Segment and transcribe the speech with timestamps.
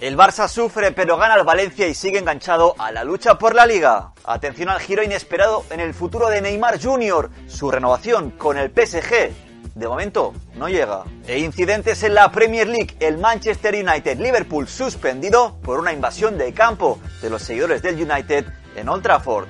[0.00, 3.64] el Barça sufre pero gana al Valencia y sigue enganchado a la lucha por la
[3.64, 4.12] liga.
[4.24, 9.30] Atención al giro inesperado en el futuro de Neymar Jr., su renovación con el PSG.
[9.74, 11.04] De momento no llega.
[11.26, 12.96] E incidentes en la Premier League.
[13.00, 18.44] El Manchester United Liverpool suspendido por una invasión de campo de los seguidores del United
[18.76, 19.48] en Old Trafford.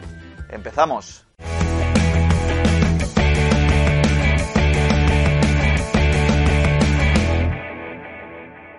[0.50, 1.27] Empezamos.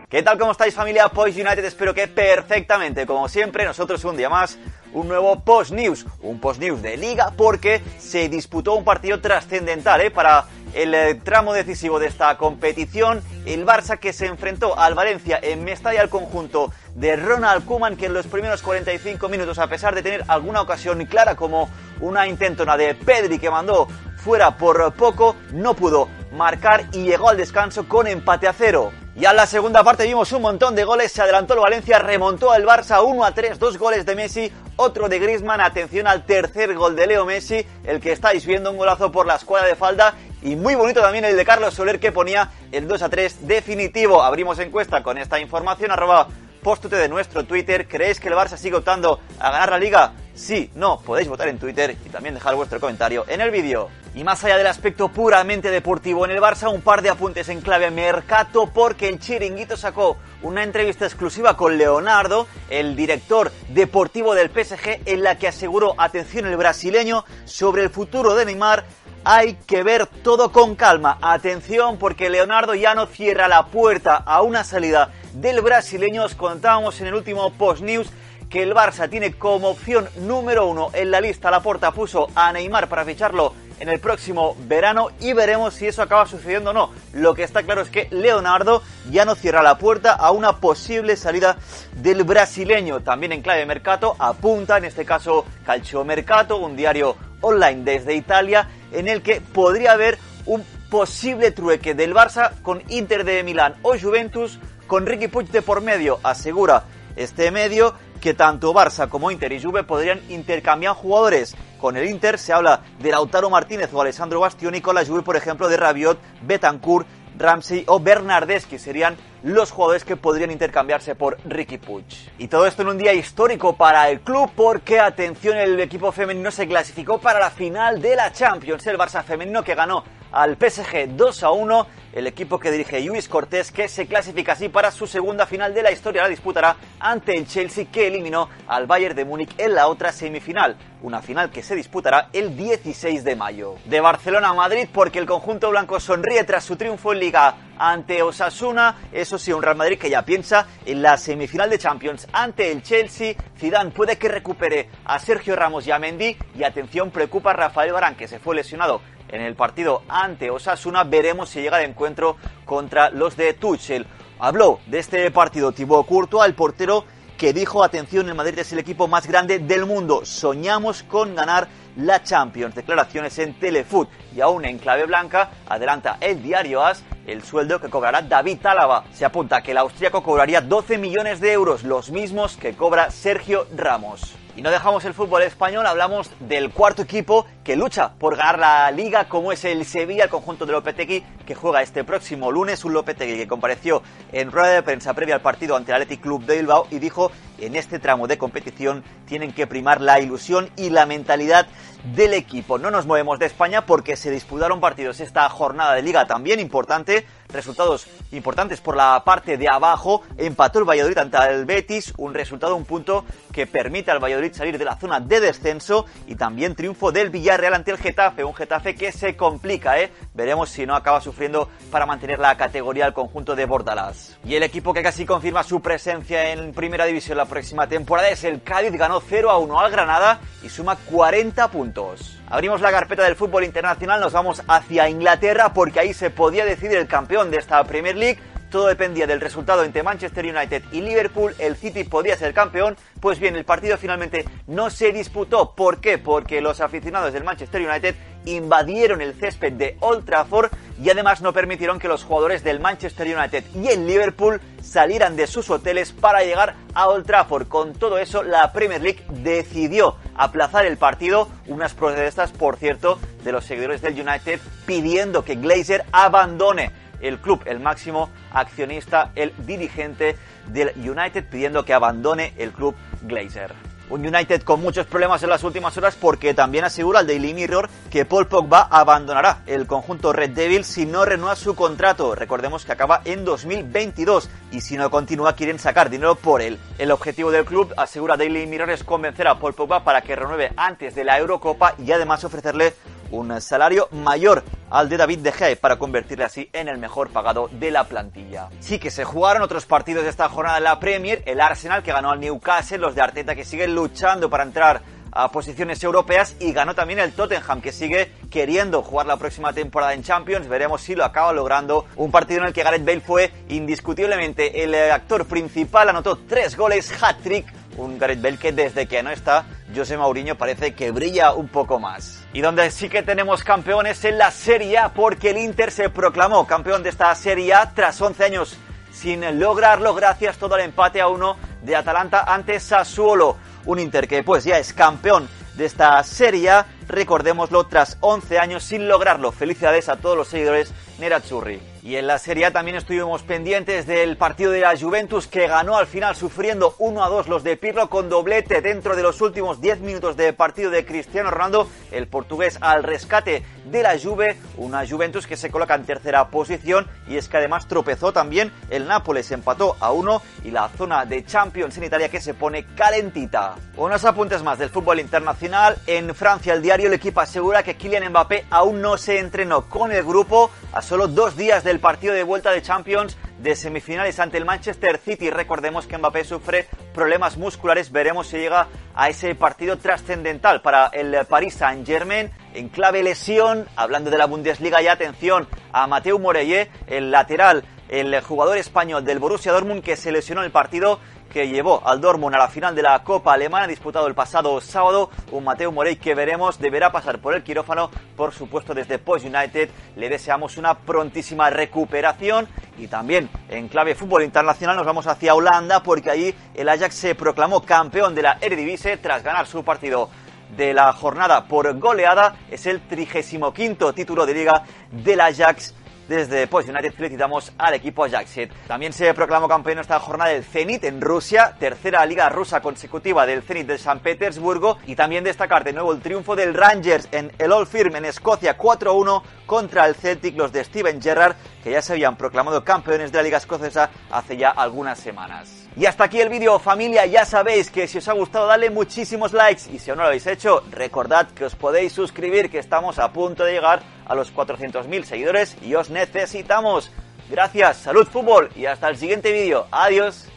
[0.10, 0.40] ¿Qué tal?
[0.40, 1.64] ¿Cómo estáis familia Post United?
[1.64, 3.06] Espero que perfectamente.
[3.06, 4.58] Como siempre, nosotros un día más,
[4.92, 6.08] un nuevo Post News.
[6.24, 10.10] Un Post News de liga porque se disputó un partido trascendental ¿eh?
[10.10, 13.22] para el eh, tramo decisivo de esta competición.
[13.46, 18.08] El Barça que se enfrentó al Valencia en Mestalla al conjunto de Ronald Koeman que
[18.08, 21.70] en los primeros 45 minutos, a pesar de tener alguna ocasión clara como
[22.02, 27.38] una intentona de Pedri que mandó fuera por poco, no pudo marcar y llegó al
[27.38, 28.92] descanso con empate a cero.
[29.20, 32.54] Ya en la segunda parte vimos un montón de goles, se adelantó el Valencia, remontó
[32.54, 36.74] al Barça 1 a 3, dos goles de Messi, otro de Griezmann, atención al tercer
[36.74, 40.14] gol de Leo Messi, el que estáis viendo un golazo por la escuadra de falda
[40.42, 44.24] y muy bonito también el de Carlos Soler que ponía el 2 a 3 definitivo.
[44.24, 46.30] Abrimos encuesta con esta información, arroba
[46.64, 47.90] postute de nuestro Twitter.
[47.90, 50.14] ¿Creéis que el Barça sigue optando a ganar la liga?
[50.40, 53.90] Sí, no, podéis votar en Twitter y también dejar vuestro comentario en el vídeo.
[54.16, 57.60] Y más allá del aspecto puramente deportivo en el Barça, un par de apuntes en
[57.60, 64.50] clave mercato porque el Chiringuito sacó una entrevista exclusiva con Leonardo, el director deportivo del
[64.50, 68.86] PSG, en la que aseguró, atención el brasileño, sobre el futuro de Neymar.
[69.26, 71.18] Hay que ver todo con calma.
[71.22, 76.24] Atención porque Leonardo ya no cierra la puerta a una salida del brasileño.
[76.24, 78.10] Os contábamos en el último post news
[78.50, 81.52] que el Barça tiene como opción número uno en la lista.
[81.52, 86.02] La porta puso a Neymar para ficharlo en el próximo verano y veremos si eso
[86.02, 86.92] acaba sucediendo o no.
[87.14, 91.16] Lo que está claro es que Leonardo ya no cierra la puerta a una posible
[91.16, 91.58] salida
[91.96, 93.02] del brasileño.
[93.02, 98.68] También en clave mercado apunta, en este caso Calcio Mercato, un diario online desde Italia,
[98.92, 103.98] en el que podría haber un posible trueque del Barça con Inter de Milán o
[103.98, 106.84] Juventus con Ricky Puig de por medio, asegura
[107.16, 111.56] este medio que tanto Barça como Inter y Juve podrían intercambiar jugadores.
[111.80, 115.36] Con el Inter se habla de Lautaro Martínez o Alessandro Bastioni, con la Juve, por
[115.36, 117.08] ejemplo, de Rabiot, Betancourt,
[117.38, 122.06] Ramsey o Bernardes, que serían los jugadores que podrían intercambiarse por Ricky Puig.
[122.38, 126.52] Y todo esto en un día histórico para el club porque, atención, el equipo femenino
[126.52, 128.86] se clasificó para la final de la Champions.
[128.88, 133.28] El Barça femenino que ganó al PSG 2 a 1 el equipo que dirige Luis
[133.28, 137.38] Cortés, que se clasifica así para su segunda final de la historia, la disputará ante
[137.38, 140.76] el Chelsea, que eliminó al Bayern de Múnich en la otra semifinal.
[141.02, 143.76] Una final que se disputará el 16 de mayo.
[143.86, 148.22] De Barcelona a Madrid, porque el conjunto blanco sonríe tras su triunfo en Liga ante
[148.22, 148.96] Osasuna.
[149.12, 152.84] Eso sí, un Real Madrid que ya piensa en la semifinal de Champions ante el
[152.84, 153.36] Chelsea.
[153.58, 156.38] Zidane puede que recupere a Sergio Ramos y a Mendy.
[156.58, 161.04] Y atención, preocupa a Rafael Barán, que se fue lesionado en el partido ante Osasuna.
[161.04, 164.06] Veremos si llega de encuentro contra los de Tuchel.
[164.40, 167.06] Habló de este partido Thibaut Courtois, el portero
[167.38, 170.26] que dijo, atención, el Madrid es el equipo más grande del mundo.
[170.26, 172.76] Soñamos con ganar la Champions.
[172.76, 177.90] Declaraciones en Telefoot y aún en clave blanca, adelanta el diario AS el sueldo que
[177.90, 179.06] cobrará David Álava.
[179.14, 183.68] Se apunta que el austríaco cobraría 12 millones de euros, los mismos que cobra Sergio
[183.76, 184.36] Ramos.
[184.60, 188.92] Y no dejamos el fútbol español, hablamos del cuarto equipo que lucha por ganar la
[188.92, 192.84] liga, como es el Sevilla, el conjunto de Lopetegui, que juega este próximo lunes.
[192.84, 194.04] Un Lopetegui que compareció
[194.34, 197.32] en rueda de prensa previa al partido ante el Athletic Club de Bilbao y dijo
[197.58, 201.66] en este tramo de competición tienen que primar la ilusión y la mentalidad
[202.14, 202.78] del equipo.
[202.78, 207.26] No nos movemos de España porque se disputaron partidos esta jornada de liga también importante.
[207.52, 210.22] Resultados importantes por la parte de abajo.
[210.38, 212.14] Empató el Valladolid ante el Betis.
[212.18, 216.06] Un resultado, un punto que permite al Valladolid salir de la zona de descenso.
[216.28, 218.44] Y también triunfo del Villarreal ante el Getafe.
[218.44, 220.12] Un Getafe que se complica, ¿eh?
[220.36, 224.38] Veremos si no acaba sufriendo para mantener la categoría al conjunto de Bordalás.
[224.46, 228.44] Y el equipo que casi confirma su presencia en Primera División la próxima temporada es
[228.44, 228.92] el Cádiz.
[228.92, 232.38] Ganó 0 a 1 al Granada y suma 40 puntos.
[232.52, 236.98] Abrimos la carpeta del fútbol internacional, nos vamos hacia Inglaterra porque ahí se podía decidir
[236.98, 238.38] el campeón de esta Premier League.
[238.70, 243.40] todo dependía del resultado entre Manchester United y Liverpool, el City podía ser campeón, pues
[243.40, 245.74] bien, el partido finalmente no se disputó.
[245.74, 246.18] ¿Por qué?
[246.18, 248.16] Porque los aficionados del Manchester United
[248.46, 250.72] invadieron el césped de Old Trafford
[251.02, 255.48] y además no permitieron que los jugadores del Manchester United y el Liverpool salieran de
[255.48, 257.68] sus hoteles para llegar a Old Trafford.
[257.68, 263.52] Con todo eso, la Premier League decidió aplazar el partido, unas protestas, por cierto, de
[263.52, 266.92] los seguidores del United pidiendo que Glazer abandone
[267.22, 270.38] el club, el máximo accionista, el dirigente
[270.68, 273.74] del United, pidiendo que abandone el club Glazer.
[274.10, 277.88] Un United con muchos problemas en las últimas horas porque también asegura el Daily Mirror
[278.10, 282.34] que Paul Pogba abandonará el conjunto Red Devil si no renueva su contrato.
[282.34, 286.80] Recordemos que acaba en 2022 y si no continúa quieren sacar dinero por él.
[286.98, 290.72] El objetivo del club, asegura Daily Mirror, es convencer a Paul Pogba para que renueve
[290.76, 292.96] antes de la Eurocopa y además ofrecerle
[293.30, 297.70] un salario mayor al de David De Gea para convertirle así en el mejor pagado
[297.72, 298.70] de la plantilla.
[298.80, 302.12] Sí que se jugaron otros partidos de esta jornada de la Premier, el Arsenal que
[302.12, 305.02] ganó al Newcastle, los de Arteta que siguen luchando para entrar
[305.32, 310.14] a posiciones europeas y ganó también el Tottenham que sigue queriendo jugar la próxima temporada
[310.14, 310.68] en Champions.
[310.68, 312.06] Veremos si lo acaba logrando.
[312.16, 317.12] Un partido en el que Gareth Bale fue indiscutiblemente el actor principal, anotó tres goles,
[317.22, 319.66] hat-trick un Gareth Bale que desde que no está,
[319.96, 322.44] José Mourinho parece que brilla un poco más.
[322.54, 326.66] Y donde sí que tenemos campeones en la Serie A, porque el Inter se proclamó
[326.68, 328.78] campeón de esta Serie A tras 11 años
[329.12, 333.58] sin lograrlo gracias todo el empate a uno de Atalanta ante Sassuolo.
[333.86, 336.72] Un Inter que pues ya es campeón de esta Serie
[337.10, 339.52] recordémoslo, tras 11 años sin lograrlo.
[339.52, 341.82] Felicidades a todos los seguidores Nerazzurri.
[342.02, 345.98] Y en la Serie A también estuvimos pendientes del partido de la Juventus que ganó
[345.98, 349.82] al final sufriendo 1 a 2 los de Pirlo con doblete dentro de los últimos
[349.82, 355.06] 10 minutos de partido de Cristiano Ronaldo, el portugués al rescate de la Juve, una
[355.06, 359.52] Juventus que se coloca en tercera posición y es que además tropezó también el Nápoles,
[359.52, 363.76] empató a 1 y la zona de Champions en Italia que se pone calentita.
[363.98, 365.98] Unos apuntes más del fútbol internacional.
[366.08, 370.12] En Francia el diario El Equipo asegura que Kylian Mbappé aún no se entrenó con
[370.12, 374.58] el grupo a solo dos días del partido de vuelta de Champions de semifinales ante
[374.58, 375.50] el Manchester City.
[375.50, 378.12] Recordemos que Mbappé sufre problemas musculares.
[378.12, 382.52] Veremos si llega a ese partido trascendental para el Paris Saint-Germain.
[382.74, 388.42] En clave lesión, hablando de la Bundesliga, y atención a Mateo Moreye, el lateral, el
[388.42, 391.20] jugador español del Borussia Dortmund que se lesionó el partido
[391.50, 395.30] que llevó al Dortmund a la final de la Copa Alemana disputado el pasado sábado.
[395.52, 398.12] Un Mateo Morey que veremos deberá pasar por el quirófano.
[398.36, 402.68] Por supuesto, desde Post United le deseamos una prontísima recuperación.
[402.98, 407.36] Y también en clave fútbol internacional nos vamos hacia Holanda porque allí el Ajax se
[407.36, 410.30] proclamó campeón de la Eredivisie tras ganar su partido
[410.76, 412.56] de la jornada por goleada.
[412.70, 413.74] Es el 35
[414.14, 415.96] título de liga del Ajax
[416.30, 418.72] desde Post United felicitamos al equipo Ajaxit.
[418.88, 423.64] También se proclamó campeón esta jornada del Zenit en Rusia, tercera liga rusa consecutiva del
[423.64, 425.00] Zenit de San Petersburgo.
[425.08, 428.78] Y también destacar de nuevo el triunfo del Rangers en el Old Firm en Escocia
[428.78, 433.38] 4-1 contra el Celtic, los de Steven Gerrard, que ya se habían proclamado campeones de
[433.40, 435.79] la liga escocesa hace ya algunas semanas.
[435.98, 439.54] Y hasta aquí el vídeo familia, ya sabéis que si os ha gustado dale muchísimos
[439.54, 443.20] likes y si aún no lo habéis hecho, recordad que os podéis suscribir que estamos
[443.20, 447.12] a punto de llegar a los 400.000 seguidores y os necesitamos.
[447.50, 449.88] Gracias, salud fútbol y hasta el siguiente vídeo.
[449.92, 450.48] Adiós.